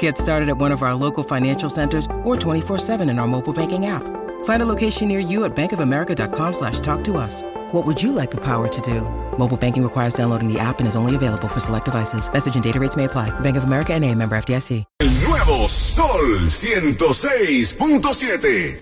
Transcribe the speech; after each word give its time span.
Get 0.00 0.18
started 0.18 0.48
at 0.48 0.58
one 0.58 0.72
of 0.72 0.82
our 0.82 0.96
local 0.96 1.22
financial 1.22 1.70
centers 1.70 2.06
or 2.24 2.34
24-7 2.36 3.08
in 3.08 3.20
our 3.20 3.28
mobile 3.28 3.52
banking 3.52 3.86
app. 3.86 4.02
Find 4.44 4.60
a 4.62 4.66
location 4.66 5.06
near 5.06 5.20
you 5.20 5.44
at 5.44 5.54
bankofamerica.com 5.54 6.52
slash 6.52 6.80
talk 6.80 7.04
to 7.04 7.16
us. 7.16 7.42
What 7.72 7.86
would 7.86 8.02
you 8.02 8.10
like 8.10 8.32
the 8.32 8.40
power 8.40 8.66
to 8.66 8.80
do? 8.80 9.02
Mobile 9.38 9.56
banking 9.56 9.84
requires 9.84 10.14
downloading 10.14 10.52
the 10.52 10.58
app 10.58 10.80
and 10.80 10.88
is 10.88 10.96
only 10.96 11.14
available 11.14 11.46
for 11.48 11.60
select 11.60 11.84
devices. 11.84 12.28
Message 12.32 12.56
and 12.56 12.64
data 12.64 12.80
rates 12.80 12.96
may 12.96 13.04
apply. 13.04 13.30
Bank 13.40 13.56
of 13.56 13.62
America 13.64 13.92
and 13.94 14.04
a 14.04 14.12
member 14.12 14.36
FDIC. 14.36 14.84
El 15.00 15.08
nuevo 15.28 15.68
Sol 15.68 16.40
106.7. 16.48 18.78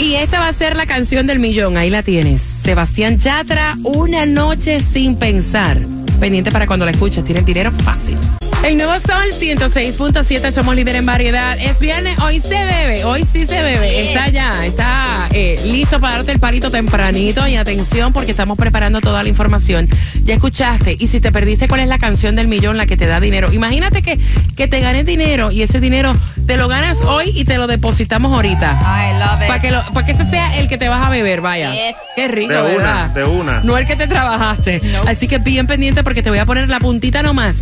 Y 0.00 0.14
esta 0.14 0.38
va 0.38 0.46
a 0.48 0.52
ser 0.52 0.76
la 0.76 0.86
canción 0.86 1.26
del 1.26 1.40
millón, 1.40 1.76
ahí 1.76 1.90
la 1.90 2.04
tienes. 2.04 2.40
Sebastián 2.40 3.18
Yatra, 3.18 3.76
Una 3.82 4.26
noche 4.26 4.78
sin 4.80 5.16
pensar. 5.16 5.78
Pendiente 6.20 6.52
para 6.52 6.66
cuando 6.66 6.84
la 6.84 6.92
escuches, 6.92 7.24
tienes 7.24 7.44
dinero 7.44 7.72
fácil. 7.72 8.16
El 8.68 8.76
nuevo 8.76 8.92
Sol 8.96 9.32
106.7, 9.32 10.52
somos 10.52 10.76
líder 10.76 10.96
en 10.96 11.06
variedad. 11.06 11.56
Es 11.58 11.78
viernes, 11.80 12.18
hoy 12.18 12.38
se 12.38 12.62
bebe, 12.66 13.02
hoy 13.02 13.24
sí 13.24 13.46
se 13.46 13.62
bebe. 13.62 14.08
Está 14.10 14.28
ya, 14.28 14.66
está 14.66 15.26
eh, 15.32 15.58
listo 15.64 15.98
para 15.98 16.16
darte 16.16 16.32
el 16.32 16.38
parito 16.38 16.70
tempranito. 16.70 17.48
Y 17.48 17.56
atención, 17.56 18.12
porque 18.12 18.32
estamos 18.32 18.58
preparando 18.58 19.00
toda 19.00 19.22
la 19.22 19.30
información. 19.30 19.88
Ya 20.22 20.34
escuchaste, 20.34 20.94
y 20.98 21.06
si 21.06 21.18
te 21.18 21.32
perdiste, 21.32 21.66
¿cuál 21.66 21.80
es 21.80 21.88
la 21.88 21.96
canción 21.98 22.36
del 22.36 22.46
millón 22.46 22.76
la 22.76 22.84
que 22.84 22.98
te 22.98 23.06
da 23.06 23.20
dinero? 23.20 23.50
Imagínate 23.54 24.02
que, 24.02 24.20
que 24.54 24.68
te 24.68 24.80
ganes 24.80 25.06
dinero 25.06 25.50
y 25.50 25.62
ese 25.62 25.80
dinero 25.80 26.14
te 26.46 26.58
lo 26.58 26.68
ganas 26.68 27.00
hoy 27.00 27.30
y 27.34 27.46
te 27.46 27.56
lo 27.56 27.68
depositamos 27.68 28.34
ahorita. 28.34 28.72
I 28.82 29.18
love 29.18 29.40
it. 29.40 29.48
Para 29.48 29.60
que, 29.62 29.70
lo- 29.70 29.84
pa' 29.94 30.04
que 30.04 30.12
ese 30.12 30.26
sea 30.26 30.58
el 30.58 30.68
que 30.68 30.76
te 30.76 30.90
vas 30.90 31.06
a 31.06 31.08
beber, 31.08 31.40
vaya. 31.40 31.72
Yes. 31.72 31.96
Qué 32.14 32.28
rico, 32.28 32.52
De 32.52 32.60
una, 32.60 32.68
¿verdad? 32.76 33.10
de 33.10 33.24
una. 33.24 33.60
No 33.60 33.78
el 33.78 33.86
que 33.86 33.96
te 33.96 34.06
trabajaste. 34.06 34.82
Así 35.06 35.26
que 35.26 35.38
bien 35.38 35.66
pendiente 35.66 36.04
porque 36.04 36.22
te 36.22 36.28
voy 36.28 36.38
a 36.38 36.44
poner 36.44 36.68
la 36.68 36.80
puntita 36.80 37.22
nomás 37.22 37.56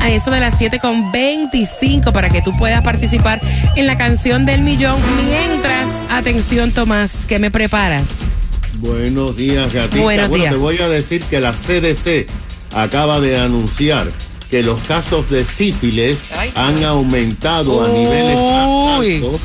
a 0.00 0.08
eso 0.10 0.30
de 0.30 0.40
las 0.40 0.51
7 0.56 0.78
con 0.78 1.12
25 1.12 2.12
para 2.12 2.30
que 2.30 2.42
tú 2.42 2.52
puedas 2.58 2.82
participar 2.82 3.40
en 3.76 3.86
la 3.86 3.96
canción 3.96 4.46
del 4.46 4.62
millón. 4.62 4.96
Mientras, 5.24 5.88
atención 6.10 6.72
Tomás, 6.72 7.26
que 7.26 7.38
me 7.38 7.50
preparas. 7.50 8.04
Buenos 8.74 9.36
días, 9.36 9.72
gatita. 9.72 10.02
Buenos 10.02 10.28
bueno, 10.28 10.42
días. 10.44 10.54
te 10.54 10.58
voy 10.58 10.78
a 10.78 10.88
decir 10.88 11.22
que 11.24 11.40
la 11.40 11.52
CDC 11.52 12.26
acaba 12.74 13.20
de 13.20 13.38
anunciar 13.38 14.10
que 14.50 14.62
los 14.62 14.82
casos 14.82 15.30
de 15.30 15.44
sífilis 15.44 16.18
han 16.54 16.84
aumentado 16.84 17.84
a 17.84 17.88
niveles 17.88 18.38
más 18.38 18.98
altos 18.98 19.40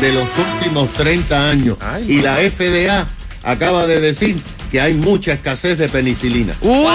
de 0.00 0.12
los 0.12 0.28
últimos 0.54 0.88
30 0.92 1.50
años. 1.50 1.76
Ay, 1.80 2.12
y 2.12 2.22
la. 2.22 2.36
FDA 2.36 3.06
acaba 3.42 3.86
de 3.86 4.00
decir 4.00 4.36
que 4.70 4.80
hay 4.80 4.94
mucha 4.94 5.32
escasez 5.32 5.78
de 5.78 5.88
penicilina. 5.88 6.54
Uy, 6.60 6.86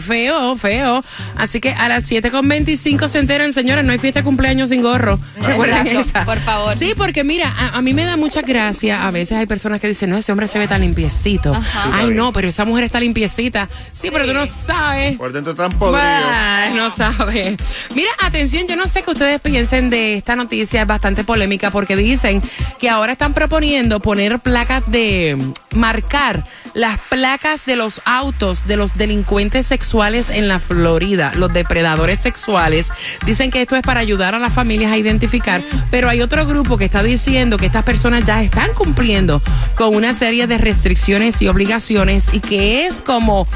feo, 0.00 0.56
feo. 0.56 1.04
Así 1.36 1.60
que 1.60 1.70
a 1.70 1.88
las 1.88 2.04
7 2.06 2.30
con 2.30 2.48
25 2.48 3.08
se 3.08 3.18
enteran, 3.18 3.52
señores, 3.52 3.84
no 3.84 3.92
hay 3.92 3.98
fiesta 3.98 4.20
de 4.20 4.24
cumpleaños 4.24 4.70
sin 4.70 4.82
gorro. 4.82 5.18
Recuerden 5.40 5.86
Exacto, 5.86 6.00
esa. 6.00 6.24
por 6.24 6.38
favor. 6.38 6.76
Sí, 6.78 6.92
porque 6.96 7.24
mira, 7.24 7.48
a, 7.56 7.76
a 7.76 7.82
mí 7.82 7.94
me 7.94 8.04
da 8.04 8.16
mucha 8.16 8.42
gracia. 8.42 9.06
A 9.06 9.10
veces 9.10 9.38
hay 9.38 9.46
personas 9.46 9.80
que 9.80 9.88
dicen, 9.88 10.10
no, 10.10 10.18
ese 10.18 10.32
hombre 10.32 10.46
se 10.48 10.58
ve 10.58 10.68
tan 10.68 10.80
limpiecito. 10.82 11.54
Ajá. 11.54 11.90
Ay, 11.92 12.10
no, 12.10 12.32
pero 12.32 12.48
esa 12.48 12.64
mujer 12.64 12.84
está 12.84 13.00
limpiecita. 13.00 13.68
Sí, 13.92 14.10
pero 14.12 14.26
tú 14.26 14.34
no 14.34 14.46
sabes. 14.46 15.16
Por 15.16 15.32
dentro 15.32 15.52
están 15.52 15.70
podridos. 15.72 16.00
Bah, 16.00 16.68
no 16.74 16.90
sabe. 16.90 17.56
Mira, 17.94 18.10
atención, 18.22 18.66
yo 18.68 18.76
no 18.76 18.86
sé 18.86 19.02
qué 19.02 19.10
ustedes 19.10 19.40
piensen 19.40 19.90
de 19.90 20.14
esta 20.14 20.36
noticia, 20.36 20.82
es 20.82 20.86
bastante 20.86 21.24
polémica 21.24 21.70
porque 21.70 21.96
dicen 21.96 22.42
que 22.78 22.88
ahora 22.88 23.12
están 23.12 23.34
proponiendo 23.34 24.00
poner 24.00 24.38
placas 24.38 24.82
de 24.90 25.36
marcar 25.74 26.44
las 26.74 26.98
placas 26.98 27.64
de 27.66 27.76
los 27.76 28.00
autos 28.04 28.66
de 28.66 28.76
los 28.76 28.96
delincuentes 28.96 29.66
sexuales 29.66 30.30
en 30.30 30.48
la 30.48 30.58
Florida, 30.58 31.32
los 31.36 31.52
depredadores 31.52 32.20
sexuales. 32.20 32.86
Dicen 33.26 33.50
que 33.50 33.62
esto 33.62 33.76
es 33.76 33.82
para 33.82 34.00
ayudar 34.00 34.34
a 34.34 34.38
las 34.38 34.52
familias 34.52 34.92
a 34.92 34.98
identificar, 34.98 35.62
pero 35.90 36.08
hay 36.08 36.22
otro 36.22 36.46
grupo 36.46 36.76
que 36.76 36.84
está 36.84 37.02
diciendo 37.02 37.56
que 37.56 37.66
estas 37.66 37.84
personas 37.84 38.24
ya 38.26 38.42
están 38.42 38.72
cumpliendo 38.74 39.42
con 39.74 39.94
una 39.94 40.14
serie 40.14 40.46
de 40.46 40.58
restricciones 40.58 41.40
y 41.42 41.48
obligaciones 41.48 42.26
y 42.32 42.40
que 42.40 42.86
es 42.86 43.00
como 43.00 43.46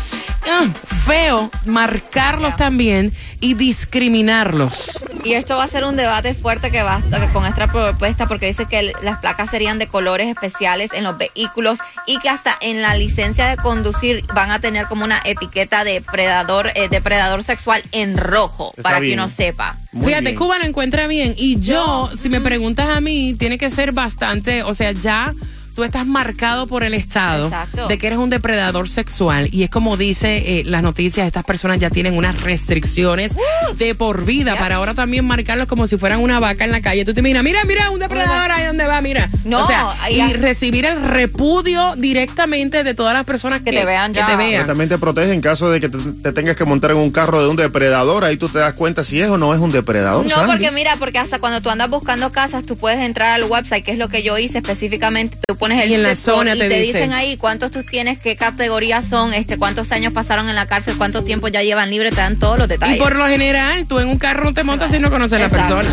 ah, 0.51 0.67
feo 1.07 1.51
marcarlos 1.65 2.57
también 2.57 3.13
y 3.41 3.55
discriminarlos. 3.55 5.03
Y 5.25 5.35
esto 5.35 5.57
va 5.57 5.65
a 5.65 5.69
ser 5.69 5.85
un 5.85 5.97
debate 5.97 6.35
fuerte 6.35 6.71
que 6.71 6.83
va 6.83 7.03
con 7.33 7.45
esta 7.45 7.67
propuesta 7.67 8.27
porque 8.27 8.47
dice 8.47 8.67
que 8.67 8.93
las 9.03 9.19
placas 9.19 9.51
serían 9.51 9.79
de 9.79 9.87
colores 9.87 10.29
especiales 10.29 10.91
en 10.95 11.05
los 11.05 11.17
vehículos 11.19 11.79
y 12.07 12.19
que 12.19 12.29
hasta 12.29 12.57
en 12.61 12.83
la 12.83 12.95
licencia 13.05 13.47
de 13.47 13.57
conducir 13.57 14.25
van 14.35 14.51
a 14.51 14.59
tener 14.59 14.87
como 14.87 15.05
una 15.05 15.21
etiqueta 15.25 15.85
de 15.85 16.01
predador 16.01 16.71
eh, 16.75 16.89
depredador 16.89 17.43
sexual 17.43 17.83
en 17.93 18.17
rojo 18.17 18.73
Está 18.77 18.83
para 18.83 19.01
que 19.01 19.13
uno 19.13 19.29
sepa. 19.29 19.77
Muy 19.93 20.07
Fíjate, 20.07 20.25
bien. 20.25 20.37
Cuba 20.37 20.59
lo 20.59 20.65
encuentra 20.65 21.07
bien. 21.07 21.35
Y 21.37 21.61
yo, 21.61 22.11
si 22.21 22.29
me 22.29 22.41
preguntas 22.41 22.89
a 22.89 23.01
mí, 23.01 23.35
tiene 23.35 23.59
que 23.59 23.71
ser 23.71 23.93
bastante, 23.93 24.63
o 24.63 24.75
sea, 24.75 24.93
ya 24.93 25.35
tú 25.75 25.85
estás 25.85 26.07
marcado 26.07 26.67
por 26.67 26.85
el 26.85 26.95
Estado 26.95 27.47
Exacto. 27.47 27.89
de 27.89 27.99
que 27.99 28.07
eres 28.07 28.19
un 28.19 28.31
depredador 28.31 28.89
sexual. 28.89 29.49
Y 29.53 29.63
es 29.65 29.71
como 29.71 29.97
dice 29.97 30.61
eh, 30.61 30.63
las 30.65 30.83
noticias, 30.83 31.27
estas 31.27 31.45
personas 31.45 31.79
ya 31.81 31.91
tienen 31.91 32.17
unas 32.17 32.41
restricciones 32.43 33.33
de 33.77 33.95
por 33.95 34.25
vida 34.25 34.57
para 34.57 34.77
ahora 34.77 34.95
también 34.95 35.25
marcarlos 35.27 35.67
como 35.67 35.87
si 35.87 35.97
fueran 35.99 36.21
una 36.21 36.39
vaca 36.41 36.65
en 36.65 36.71
la 36.73 36.81
calle. 36.81 37.05
Tú 37.05 37.15
te 37.15 37.23
miras, 37.23 37.43
mira, 37.43 37.65
mira, 37.65 37.91
un 37.91 37.99
depredador 38.01 38.51
ahí 38.51 38.67
donde 38.67 38.85
va, 38.87 39.01
mira. 39.01 39.29
No, 39.45 39.65
o 39.65 39.67
sea, 39.67 39.93
ahí 40.01 40.17
y 40.17 40.21
hay- 40.21 40.33
recibir 40.35 40.87
el 40.87 41.03
repudio 41.05 41.95
directamente 41.97 42.85
de 42.85 42.95
todas 42.95 43.15
las 43.15 43.25
personas 43.25 43.61
que, 43.61 43.71
Que 43.71 43.79
te 43.81 43.85
vean 43.85 44.13
que 44.13 44.21
ya. 44.21 44.27
te 44.27 44.37
Pero 44.37 44.49
vean. 44.49 44.67
También 44.67 44.89
te 44.89 44.99
protege 44.99 45.33
en 45.33 45.41
caso 45.41 45.71
de 45.71 45.81
que 45.81 45.89
te, 45.89 45.99
te 45.99 46.33
tengas 46.33 46.57
que 46.57 46.65
montar 46.65 46.93
en 46.93 46.99
un 46.99 47.11
carro 47.11 47.43
de 47.43 47.49
un 47.49 47.57
depredador. 47.57 48.25
Ahí 48.25 48.37
tú 48.37 48.49
te 48.49 48.59
das 48.59 48.75
cuenta 48.75 49.05
si 49.05 49.21
es 49.21 49.29
o 49.29 49.39
no 49.39 49.55
es 49.55 49.61
un 49.61 49.71
depredador. 49.73 50.25
No, 50.25 50.35
Sandy. 50.35 50.51
porque 50.53 50.71
mira, 50.71 50.97
porque 50.99 51.19
hasta 51.19 51.39
cuando 51.39 51.61
tú 51.61 51.71
andas 51.71 51.91
buscando 51.91 52.31
casas, 52.31 52.65
tú 52.65 52.77
puedes 52.77 53.01
entrar 53.01 53.31
al 53.31 53.45
website, 53.45 53.85
que 53.85 53.93
es 53.93 53.99
lo 53.99 54.09
que 54.09 54.23
yo 54.23 54.39
hice 54.39 54.59
específicamente. 54.59 55.37
Tú 55.47 55.57
pones 55.65 55.83
el 55.83 55.91
Y 55.91 55.95
en 55.95 56.03
la 56.03 56.15
zona 56.15 56.55
y 56.55 56.59
te 56.59 56.69
te, 56.69 56.79
dice. 56.81 56.99
dicen 56.99 57.13
ahí 57.13 57.37
cuántos 57.37 57.71
tú 57.71 57.83
tienes, 57.83 58.19
qué 58.19 58.37
categorías 58.37 59.07
son, 59.09 59.35
este, 59.35 59.57
cuántos 59.59 59.91
años 59.93 60.13
pasaron 60.13 60.49
en 60.49 60.55
la 60.55 60.67
cárcel, 60.67 60.95
cuánto 60.99 61.23
tiempo 61.25 61.49
ya 61.49 61.63
llevan 61.63 61.91
libre, 61.91 62.11
te 62.11 62.17
dan 62.17 62.39
todos 62.39 62.59
los 62.59 62.67
Y 62.67 62.71
detalles. 62.71 62.99
por 62.99 63.17
lo 63.17 63.27
general, 63.27 63.87
tú 63.87 63.99
en 63.99 64.09
un 64.09 64.19
carro 64.19 64.45
no 64.45 64.55
te 64.55 64.63
montas 64.65 64.91
si 64.91 64.99
no 64.99 65.11
conoces 65.11 65.39
a 65.39 65.43
la 65.43 65.49
persona. 65.49 65.89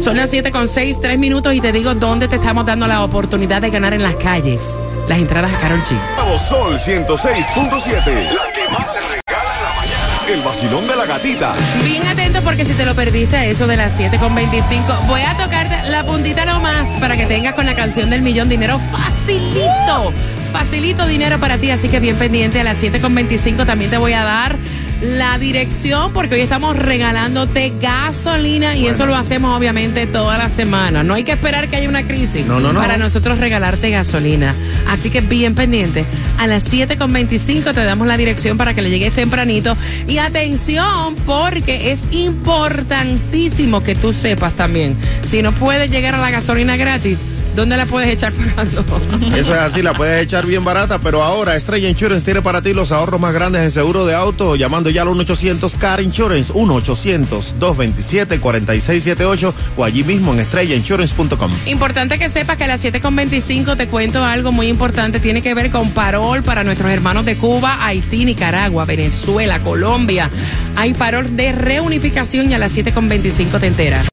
Son 0.00 0.16
las 0.16 0.30
7 0.30 0.50
con 0.50 0.66
6, 0.68 0.98
3 1.00 1.18
minutos 1.18 1.54
y 1.54 1.60
te 1.60 1.70
digo 1.72 1.94
dónde 1.94 2.26
te 2.28 2.36
estamos 2.36 2.66
dando 2.66 2.86
la 2.86 3.02
oportunidad 3.04 3.62
de 3.62 3.70
ganar 3.70 3.94
en 3.94 4.02
las 4.02 4.16
calles. 4.16 4.60
Las 5.08 5.18
entradas 5.18 5.52
a 5.52 5.58
Carol 5.58 5.82
G. 5.84 6.38
Sol 6.38 6.76
106.7. 6.78 8.32
La 8.34 8.52
que 8.52 8.72
más 8.72 8.92
se 8.92 9.23
El 10.26 10.40
vacilón 10.40 10.88
de 10.88 10.96
la 10.96 11.04
gatita. 11.04 11.54
Bien 11.84 12.06
atento 12.06 12.40
porque 12.40 12.64
si 12.64 12.72
te 12.72 12.86
lo 12.86 12.94
perdiste 12.94 13.50
eso 13.50 13.66
de 13.66 13.76
las 13.76 13.94
7 13.94 14.18
con 14.18 14.34
25, 14.34 14.86
voy 15.06 15.20
a 15.20 15.36
tocarte 15.36 15.90
la 15.90 16.02
puntita 16.06 16.46
nomás 16.46 16.88
para 16.98 17.14
que 17.14 17.26
tengas 17.26 17.54
con 17.54 17.66
la 17.66 17.74
canción 17.74 18.08
del 18.08 18.22
millón 18.22 18.48
dinero 18.48 18.80
facilito. 18.90 20.14
Facilito 20.50 21.06
dinero 21.06 21.38
para 21.38 21.58
ti, 21.58 21.70
así 21.70 21.90
que 21.90 22.00
bien 22.00 22.16
pendiente 22.16 22.58
a 22.58 22.64
las 22.64 22.78
7 22.78 23.02
con 23.02 23.14
25 23.14 23.66
también 23.66 23.90
te 23.90 23.98
voy 23.98 24.14
a 24.14 24.24
dar 24.24 24.56
la 25.04 25.38
dirección 25.38 26.12
porque 26.12 26.34
hoy 26.36 26.40
estamos 26.40 26.76
regalándote 26.76 27.72
gasolina 27.80 28.74
y 28.74 28.86
eso 28.86 29.04
lo 29.06 29.14
hacemos 29.14 29.56
obviamente 29.56 30.06
toda 30.06 30.38
la 30.38 30.48
semana. 30.48 31.02
No 31.02 31.14
hay 31.14 31.24
que 31.24 31.32
esperar 31.32 31.68
que 31.68 31.76
haya 31.76 31.88
una 31.88 32.06
crisis 32.06 32.46
No, 32.46 32.58
no, 32.58 32.72
no. 32.72 32.80
para 32.80 32.96
nosotros 32.96 33.38
regalarte 33.38 33.90
gasolina. 33.90 34.54
Así 34.88 35.10
que 35.10 35.20
bien 35.20 35.54
pendiente. 35.54 36.04
A 36.38 36.46
las 36.46 36.62
7 36.64 36.96
con 36.96 37.12
25 37.12 37.72
te 37.74 37.84
damos 37.84 38.06
la 38.06 38.16
dirección 38.16 38.56
para 38.56 38.72
que 38.74 38.82
le 38.82 38.90
llegues 38.90 39.12
tempranito. 39.14 39.76
Y 40.08 40.18
atención, 40.18 41.14
porque 41.26 41.92
es 41.92 42.00
importantísimo 42.10 43.82
que 43.82 43.94
tú 43.94 44.12
sepas 44.12 44.54
también. 44.54 44.96
Si 45.28 45.42
no 45.42 45.52
puedes 45.52 45.90
llegar 45.90 46.14
a 46.14 46.18
la 46.18 46.30
gasolina 46.30 46.76
gratis, 46.76 47.18
¿dónde 47.54 47.76
la 47.76 47.86
puedes 47.86 48.10
echar 48.10 48.32
pagando? 48.32 48.80
Eso 49.36 49.52
es 49.52 49.58
así, 49.58 49.82
la 49.82 49.92
puedes 49.94 50.24
echar 50.24 50.46
bien 50.46 50.64
barata, 50.64 50.98
pero 50.98 51.22
ahora 51.22 51.54
Estrella 51.56 51.88
Insurance 51.88 52.24
tiene 52.24 52.42
para 52.42 52.62
ti 52.62 52.74
los 52.74 52.92
ahorros 52.92 53.20
más 53.20 53.34
grandes 53.34 53.62
en 53.62 53.70
seguro 53.70 54.04
de 54.06 54.14
auto, 54.14 54.56
llamando 54.56 54.90
ya 54.90 55.02
al 55.02 55.08
1-800 55.08 55.76
Car 55.78 56.00
Insurance, 56.00 56.52
1-800-227-4678 56.52 59.52
o 59.76 59.84
allí 59.84 60.02
mismo 60.04 60.32
en 60.32 60.40
estrellainsurance.com. 60.40 61.50
Importante 61.66 62.18
que 62.18 62.28
sepas 62.28 62.56
que 62.56 62.64
a 62.64 62.66
las 62.66 62.84
7.25 62.84 63.76
te 63.76 63.86
cuento 63.88 64.24
algo 64.24 64.52
muy 64.52 64.68
importante. 64.68 65.20
Tiene 65.20 65.42
que 65.42 65.54
ver 65.54 65.70
con 65.70 65.90
parol 65.90 66.42
para 66.42 66.64
nuestros 66.64 66.90
hermanos 66.90 67.24
de 67.24 67.36
Cuba, 67.36 67.84
Haití, 67.84 68.24
Nicaragua, 68.24 68.84
Venezuela, 68.84 69.60
Colombia. 69.60 70.30
Hay 70.76 70.94
parol 70.94 71.36
de 71.36 71.52
reunificación 71.52 72.50
y 72.50 72.54
a 72.54 72.58
las 72.58 72.76
7.25 72.76 73.60
te 73.60 73.66
enteras. 73.66 74.08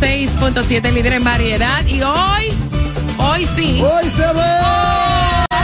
106.7 0.00 0.92
líder 0.92 1.14
en 1.14 1.24
variedad. 1.24 1.84
Y 1.86 2.02
hoy, 2.02 2.44
hoy 3.18 3.48
sí. 3.54 3.82
¡Hoy 3.82 4.10
se 4.10 4.32
ve! 4.32 4.42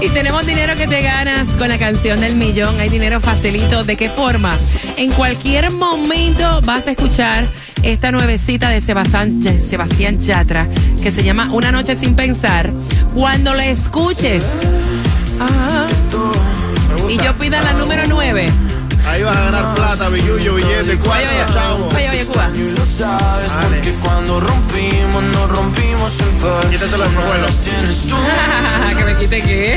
Y 0.00 0.08
tenemos 0.10 0.46
dinero 0.46 0.76
que 0.76 0.86
te 0.86 1.02
ganas 1.02 1.48
con 1.58 1.68
la 1.68 1.76
canción 1.76 2.20
del 2.20 2.36
millón. 2.36 2.78
Hay 2.78 2.88
dinero 2.88 3.18
facilito. 3.18 3.82
¿De 3.82 3.96
qué 3.96 4.08
forma? 4.08 4.54
En 4.96 5.10
cualquier 5.10 5.72
momento 5.72 6.60
vas 6.62 6.86
a 6.86 6.92
escuchar 6.92 7.44
esta 7.82 8.12
nuevecita 8.12 8.68
de 8.68 8.80
Sebastián, 8.80 9.42
Sebastián 9.42 10.20
Yatra 10.20 10.68
que 11.02 11.10
se 11.10 11.24
llama 11.24 11.48
Una 11.52 11.72
noche 11.72 11.96
sin 11.96 12.14
pensar. 12.14 12.70
Cuando 13.12 13.54
la 13.54 13.66
escuches. 13.66 14.44
ah, 15.40 15.88
y 17.08 17.16
yo 17.16 17.34
pida 17.34 17.60
la 17.60 17.72
número 17.72 18.02
9. 18.06 18.52
Ahí 19.08 19.22
vas 19.22 19.36
a 19.36 19.40
ganar 19.44 19.74
plata, 19.74 20.08
billuyo, 20.10 20.54
billete, 20.54 20.98
cuatro, 20.98 21.14
oye, 21.30 21.52
chavo. 21.52 21.88
oye, 21.88 22.10
oye, 22.10 22.26
Cuba. 22.26 22.50
Par. 26.42 26.68
Quítate 26.70 26.96
los. 26.98 27.08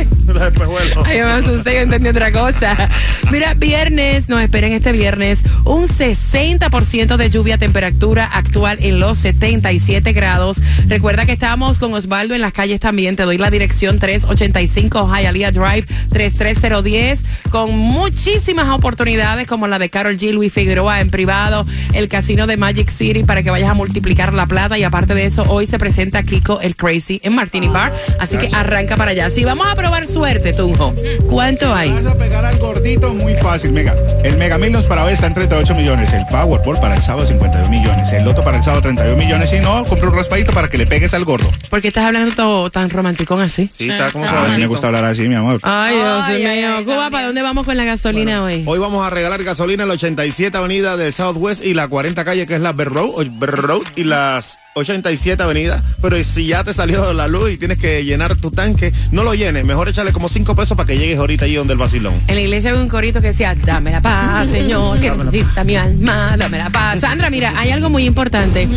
Los 0.28 0.42
espejuelos. 0.42 1.06
Ay, 1.06 1.18
me 1.18 1.32
asusté, 1.32 1.74
yo 1.76 1.80
entendí 1.82 2.10
otra 2.10 2.32
cosa. 2.32 2.90
Mira, 3.32 3.54
viernes, 3.54 4.30
nos 4.30 4.42
esperen 4.42 4.74
este 4.74 4.92
viernes 4.92 5.44
un 5.66 5.88
60% 5.88 7.18
de 7.18 7.30
lluvia, 7.30 7.58
temperatura 7.58 8.26
actual 8.26 8.78
en 8.82 9.00
los 9.00 9.20
77 9.20 10.14
grados. 10.14 10.62
Recuerda 10.88 11.26
que 11.26 11.34
estamos 11.34 11.80
con 11.80 11.94
Osvaldo 11.94 12.36
en 12.36 12.42
las 12.42 12.54
calles 12.54 12.80
también. 12.80 13.16
Te 13.16 13.24
doy 13.24 13.38
la 13.38 13.50
dirección 13.50 14.00
385 14.00 15.08
Hialeah 15.08 15.52
Drive 15.52 15.88
33010 16.12 17.24
con 17.50 17.78
muchísimas 17.78 18.70
oportunidades 18.70 19.48
como 19.48 19.68
la 19.68 19.80
de 19.80 19.90
Carol 19.90 20.18
G. 20.18 20.32
Luis 20.32 20.54
Figueroa 20.54 21.02
en 21.02 21.10
privado, 21.10 21.66
el 21.94 22.08
casino 22.08 22.48
de 22.48 22.58
Magic 22.58 22.90
City 22.90 23.24
para 23.24 23.44
que 23.44 23.52
vayas 23.52 23.70
a 23.70 23.74
multiplicar 23.74 24.34
la 24.34 24.46
plata 24.46 24.78
y 24.78 24.84
aparte 24.84 25.14
de 25.14 25.26
eso, 25.26 25.44
hoy 25.48 25.68
se 25.68 25.78
presenta 25.78 26.24
Kiko 26.24 26.62
el 26.62 26.76
Crazy 26.76 27.20
en 27.24 27.36
Martini 27.36 27.68
Bar. 27.68 27.94
Así 28.20 28.38
que 28.38 28.50
arranca 28.54 28.96
para 28.96 29.12
allá. 29.12 29.30
Si 29.30 29.44
vamos 29.44 29.68
a 29.68 29.76
probar 29.76 29.91
suerte, 30.08 30.52
Tunjo, 30.54 30.94
¿cuánto 31.30 31.74
hay? 31.74 31.92
Vas 31.92 32.06
a 32.06 32.16
pegar 32.18 32.44
al 32.44 32.58
gordito 32.58 33.14
muy 33.14 33.36
fácil, 33.36 33.72
Mega. 33.72 33.96
El 34.24 34.38
Mega 34.38 34.58
Millions 34.58 34.86
para 34.86 35.04
hoy 35.06 35.14
está 35.14 35.28
en 35.28 35.34
38 35.34 35.76
millones. 35.76 36.12
El 36.14 36.26
Powerball 36.26 36.80
para 36.80 36.96
el 36.96 37.02
sábado 37.02 37.26
52 37.28 37.70
millones. 37.70 38.12
El 38.12 38.26
Loto 38.26 38.44
para 38.44 38.58
el 38.58 38.64
sábado 38.64 38.82
31 38.82 39.16
millones. 39.16 39.54
Y 39.54 39.60
no, 39.60 39.86
compra 39.86 40.10
un 40.10 40.16
raspadito 40.16 40.52
para 40.52 40.70
que 40.70 40.78
le 40.78 40.86
pegues 40.88 41.14
al 41.14 41.24
gordo. 41.24 41.50
¿Por 41.70 41.82
qué 41.82 41.90
estás 41.90 42.06
hablando 42.06 42.34
todo 42.36 42.70
tan 42.70 42.90
romanticón 42.90 43.42
así? 43.42 43.70
Sí, 43.78 43.90
está 43.90 44.12
como 44.12 44.26
A 44.28 44.48
mí 44.50 44.58
me 44.58 44.68
gusta 44.68 44.88
hablar 44.88 45.06
así, 45.06 45.22
mi 45.28 45.36
amor. 45.36 45.60
Ay, 45.64 45.96
Dios 45.96 46.24
Ay, 46.26 46.46
ay, 46.46 46.60
mío. 46.60 46.76
ay, 46.78 46.84
Cuba. 46.84 47.10
¿para 47.10 47.28
dónde 47.28 47.42
vamos 47.42 47.66
con 47.66 47.78
la 47.78 47.86
gasolina 47.86 48.44
hoy? 48.44 48.64
Hoy 48.66 48.80
vamos 48.80 49.06
a 49.06 49.10
regalar 49.10 49.44
gasolina 49.44 49.84
en 49.84 49.90
la 49.90 49.96
87 49.96 50.58
Avenida 50.58 50.98
del 50.98 51.14
Southwest 51.14 51.64
y 51.64 51.74
la 51.74 51.88
40 51.88 52.24
calle 52.26 52.46
que 52.48 52.56
es 52.56 52.62
la 52.62 52.74
Bell 52.74 52.88
Road, 52.88 53.10
o 53.16 53.18
Bell 53.20 53.52
Road 53.52 53.82
y 53.96 54.04
las 54.04 54.58
87 54.76 55.42
Avenida. 55.44 55.84
Pero 56.02 56.22
si 56.24 56.48
ya 56.48 56.64
te 56.64 56.74
salió 56.74 57.14
la 57.14 57.28
luz 57.28 57.52
y 57.52 57.58
tienes 57.58 57.78
que 57.78 58.04
llenar 58.04 58.36
tu 58.36 58.52
tanque, 58.52 58.92
no 59.12 59.24
lo 59.24 59.34
llenes. 59.34 59.66
Mejor 59.66 59.81
échale 59.90 60.12
como 60.12 60.30
5 60.30 60.56
pesos 60.56 60.76
para 60.78 60.88
que 60.88 60.98
llegues 60.98 61.18
ahorita 61.18 61.46
allí 61.46 61.56
donde 61.56 61.74
el 61.74 61.80
vacilón. 61.80 62.16
En 62.28 62.36
la 62.36 62.42
iglesia 62.42 62.72
había 62.72 62.82
un 62.82 62.90
corito 62.90 63.22
que 63.22 63.28
decía, 63.28 63.56
dame 63.56 63.92
la 63.92 64.02
paz, 64.02 64.50
Señor, 64.52 65.00
que 65.00 65.12
necesita 65.12 65.64
mi 65.64 65.76
alma, 65.76 66.36
dame 66.38 66.58
la 66.58 66.70
paz. 66.70 67.00
Sandra, 67.00 67.30
mira, 67.30 67.54
hay 67.58 67.72
algo 67.72 67.90
muy 67.90 68.06
importante 68.06 68.68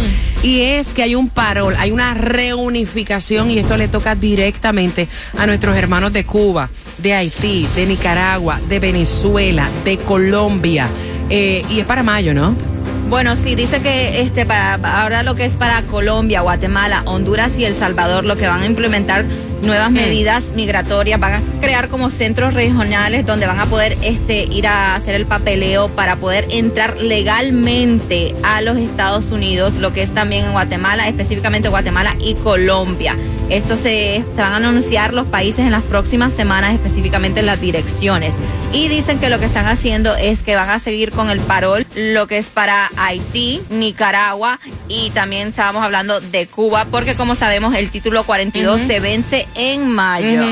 y 0.42 0.60
es 0.60 0.88
que 0.88 1.02
hay 1.02 1.14
un 1.14 1.28
parol, 1.28 1.74
hay 1.78 1.90
una 1.90 2.14
reunificación 2.14 3.50
y 3.50 3.58
esto 3.58 3.76
le 3.76 3.88
toca 3.88 4.14
directamente 4.14 5.08
a 5.38 5.46
nuestros 5.46 5.76
hermanos 5.76 6.12
de 6.12 6.24
Cuba, 6.24 6.68
de 6.98 7.14
Haití, 7.14 7.66
de 7.74 7.86
Nicaragua, 7.86 8.60
de 8.68 8.78
Venezuela, 8.78 9.68
de 9.84 9.96
Colombia. 9.98 10.88
Eh, 11.30 11.64
y 11.70 11.80
es 11.80 11.86
para 11.86 12.02
mayo, 12.02 12.34
¿no? 12.34 12.73
Bueno, 13.14 13.36
sí, 13.36 13.54
dice 13.54 13.80
que 13.80 14.22
este 14.22 14.44
para 14.44 14.74
ahora 14.74 15.22
lo 15.22 15.36
que 15.36 15.44
es 15.44 15.52
para 15.52 15.80
Colombia, 15.82 16.40
Guatemala, 16.40 17.02
Honduras 17.04 17.56
y 17.56 17.64
El 17.64 17.76
Salvador, 17.76 18.24
lo 18.24 18.34
que 18.34 18.48
van 18.48 18.62
a 18.62 18.66
implementar 18.66 19.24
nuevas 19.62 19.92
medidas 19.92 20.42
migratorias, 20.56 21.20
van 21.20 21.34
a 21.34 21.40
crear 21.60 21.88
como 21.88 22.10
centros 22.10 22.54
regionales 22.54 23.24
donde 23.24 23.46
van 23.46 23.60
a 23.60 23.66
poder 23.66 23.96
este 24.02 24.42
ir 24.42 24.66
a 24.66 24.96
hacer 24.96 25.14
el 25.14 25.26
papeleo 25.26 25.86
para 25.90 26.16
poder 26.16 26.46
entrar 26.50 26.96
legalmente 26.96 28.34
a 28.42 28.60
los 28.62 28.78
Estados 28.78 29.26
Unidos, 29.26 29.74
lo 29.74 29.92
que 29.92 30.02
es 30.02 30.12
también 30.12 30.46
en 30.46 30.50
Guatemala, 30.50 31.06
específicamente 31.06 31.68
Guatemala 31.68 32.16
y 32.18 32.34
Colombia. 32.34 33.16
Esto 33.48 33.76
se, 33.76 34.24
se 34.34 34.42
van 34.42 34.54
a 34.54 34.56
anunciar 34.56 35.14
los 35.14 35.28
países 35.28 35.60
en 35.60 35.70
las 35.70 35.84
próximas 35.84 36.32
semanas, 36.32 36.74
específicamente 36.74 37.38
en 37.38 37.46
las 37.46 37.60
direcciones. 37.60 38.34
Y 38.74 38.88
dicen 38.88 39.20
que 39.20 39.28
lo 39.28 39.38
que 39.38 39.44
están 39.44 39.66
haciendo 39.66 40.16
es 40.16 40.42
que 40.42 40.56
van 40.56 40.68
a 40.68 40.80
seguir 40.80 41.12
con 41.12 41.30
el 41.30 41.38
parol, 41.38 41.86
lo 41.94 42.26
que 42.26 42.38
es 42.38 42.46
para 42.46 42.90
Haití, 42.96 43.60
Nicaragua 43.70 44.58
y 44.88 45.10
también 45.10 45.48
estábamos 45.48 45.84
hablando 45.84 46.20
de 46.20 46.48
Cuba, 46.48 46.84
porque 46.90 47.14
como 47.14 47.36
sabemos 47.36 47.76
el 47.76 47.90
título 47.90 48.24
42 48.24 48.80
se 48.88 48.98
vence 48.98 49.46
en 49.54 49.88
mayo. 49.88 50.42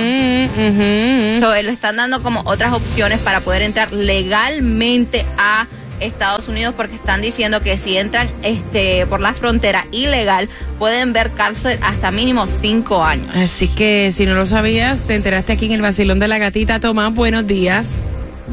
So, 1.40 1.52
le 1.52 1.72
están 1.72 1.96
dando 1.96 2.22
como 2.22 2.42
otras 2.44 2.72
opciones 2.72 3.18
para 3.18 3.40
poder 3.40 3.62
entrar 3.62 3.92
legalmente 3.92 5.26
a 5.36 5.66
Estados 5.98 6.46
Unidos 6.46 6.74
porque 6.76 6.94
están 6.94 7.22
diciendo 7.22 7.60
que 7.60 7.76
si 7.76 7.96
entran 7.96 8.28
este 8.42 9.04
por 9.06 9.20
la 9.20 9.32
frontera 9.34 9.86
ilegal 9.90 10.48
pueden 10.78 11.12
ver 11.12 11.30
cárcel 11.30 11.76
hasta 11.82 12.12
mínimo 12.12 12.46
cinco 12.46 13.04
años. 13.04 13.34
Así 13.34 13.66
que 13.66 14.12
si 14.12 14.26
no 14.26 14.34
lo 14.34 14.46
sabías, 14.46 15.00
te 15.00 15.16
enteraste 15.16 15.52
aquí 15.52 15.66
en 15.66 15.72
el 15.72 15.82
vacilón 15.82 16.20
de 16.20 16.28
la 16.28 16.38
gatita. 16.38 16.78
Tomás, 16.78 17.12
buenos 17.12 17.46
días. 17.46 17.98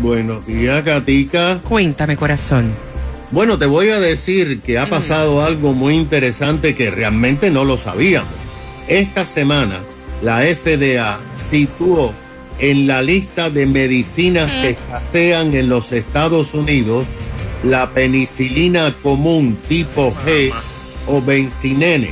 Buenos 0.02 0.46
días, 0.46 0.86
Gatica. 0.86 1.60
Cuéntame, 1.68 2.16
corazón. 2.16 2.72
Bueno, 3.32 3.60
te 3.60 3.66
voy 3.66 3.90
a 3.90 4.00
decir 4.00 4.62
que 4.62 4.80
ha 4.80 4.90
pasado 4.90 5.44
algo 5.44 5.74
muy 5.74 5.96
interesante 5.96 6.74
que 6.74 6.90
realmente 6.90 7.50
no 7.50 7.66
lo 7.66 7.78
sabíamos. 7.78 8.32
Esta 8.88 9.26
semana, 9.26 9.80
la 10.22 10.40
FDA 10.40 11.20
situó 11.50 12.14
en 12.60 12.88
la 12.88 13.02
lista 13.02 13.50
de 13.50 13.66
medicinas 13.66 14.50
que 14.50 14.70
escasean 14.70 15.54
en 15.54 15.68
los 15.68 15.92
Estados 15.92 16.54
Unidos 16.54 17.06
la 17.64 17.90
penicilina 17.90 18.94
común 19.04 19.58
tipo 19.68 20.14
G 20.26 20.54
o 21.08 21.22
bencinene. 21.22 22.12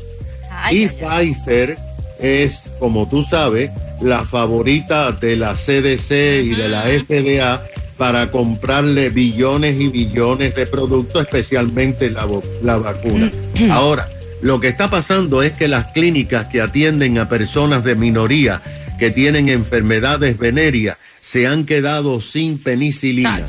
Ay, 0.51 0.77
y 0.77 0.85
ay, 0.85 0.99
ay. 1.09 1.31
Pfizer 1.31 1.77
es, 2.19 2.59
como 2.79 3.09
tú 3.09 3.23
sabes, 3.23 3.71
la 4.01 4.25
favorita 4.25 5.13
de 5.13 5.37
la 5.37 5.55
CDC 5.55 6.45
y 6.45 6.55
de 6.55 6.69
la 6.69 6.83
FDA 6.83 7.63
para 7.97 8.31
comprarle 8.31 9.11
billones 9.11 9.79
y 9.79 9.89
billones 9.89 10.55
de 10.55 10.67
productos, 10.67 11.23
especialmente 11.23 12.11
la, 12.11 12.27
la 12.63 12.79
vacuna. 12.79 13.31
Ahora, 13.71 14.09
lo 14.41 14.59
que 14.59 14.69
está 14.69 14.89
pasando 14.89 15.43
es 15.43 15.53
que 15.53 15.69
las 15.69 15.93
clínicas 15.93 16.49
que 16.49 16.63
atienden 16.63 17.19
a 17.19 17.29
personas 17.29 17.85
de 17.85 17.95
minoría 17.95 18.63
que 18.99 19.11
tienen 19.11 19.49
enfermedades 19.49 20.39
venéreas 20.39 20.97
se 21.21 21.47
han 21.47 21.67
quedado 21.67 22.21
sin 22.21 22.59
penicilina. 22.59 23.47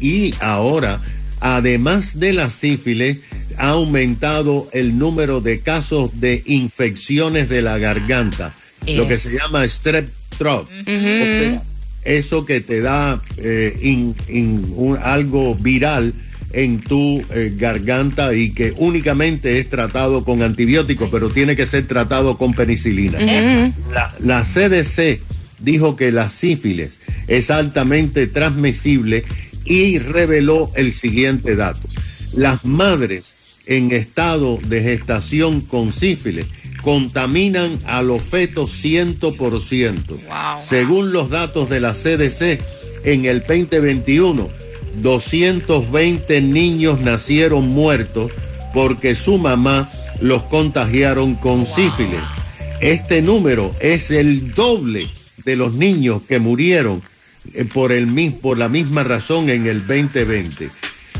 Y 0.00 0.34
ahora, 0.40 1.00
además 1.40 2.18
de 2.18 2.32
la 2.32 2.50
sífilis, 2.50 3.18
ha 3.58 3.70
aumentado 3.70 4.68
el 4.72 4.98
número 4.98 5.40
de 5.40 5.60
casos 5.60 6.18
de 6.20 6.42
infecciones 6.46 7.48
de 7.48 7.62
la 7.62 7.78
garganta, 7.78 8.54
lo 8.86 9.06
que 9.06 9.16
se 9.16 9.36
llama 9.38 9.64
strep 9.68 10.08
throat. 10.38 10.66
O 10.66 10.84
sea, 10.84 11.62
eso 12.04 12.46
que 12.46 12.60
te 12.62 12.80
da 12.80 13.20
eh, 13.36 13.78
in- 13.82 14.14
in- 14.28 14.72
un- 14.74 14.96
algo 15.02 15.54
viral 15.54 16.14
en 16.52 16.80
tu 16.80 17.22
eh, 17.30 17.52
garganta 17.56 18.34
y 18.34 18.52
que 18.52 18.72
únicamente 18.78 19.58
es 19.60 19.68
tratado 19.68 20.24
con 20.24 20.42
antibióticos, 20.42 21.10
pero 21.10 21.28
tiene 21.28 21.54
que 21.56 21.66
ser 21.66 21.86
tratado 21.86 22.38
con 22.38 22.54
penicilina. 22.54 23.18
la, 23.92 24.14
la 24.20 24.42
CDC 24.44 25.20
dijo 25.58 25.94
que 25.94 26.10
la 26.10 26.28
sífilis 26.30 26.92
es 27.28 27.50
altamente 27.50 28.26
transmisible 28.26 29.22
y 29.64 29.98
reveló 29.98 30.70
el 30.74 30.92
siguiente 30.92 31.56
dato. 31.56 31.86
Las 32.32 32.64
madres 32.64 33.34
en 33.66 33.92
estado 33.92 34.58
de 34.66 34.82
gestación 34.82 35.60
con 35.60 35.92
sífilis 35.92 36.46
contaminan 36.82 37.78
a 37.86 38.02
los 38.02 38.22
fetos 38.22 38.72
100%. 38.84 40.20
Según 40.60 41.12
los 41.12 41.30
datos 41.30 41.68
de 41.68 41.80
la 41.80 41.92
CDC, 41.92 42.60
en 43.04 43.24
el 43.26 43.40
2021, 43.40 44.48
220 45.02 46.40
niños 46.42 47.00
nacieron 47.00 47.68
muertos 47.68 48.32
porque 48.74 49.14
su 49.14 49.38
mamá 49.38 49.90
los 50.20 50.42
contagiaron 50.44 51.34
con 51.34 51.66
sífilis. 51.66 52.20
Este 52.80 53.22
número 53.22 53.74
es 53.80 54.10
el 54.10 54.54
doble 54.54 55.08
de 55.44 55.56
los 55.56 55.74
niños 55.74 56.22
que 56.28 56.38
murieron 56.38 57.02
por, 57.72 57.92
el, 57.92 58.34
por 58.40 58.58
la 58.58 58.68
misma 58.68 59.02
razón 59.02 59.48
en 59.50 59.66
el 59.66 59.86
2020. 59.86 60.70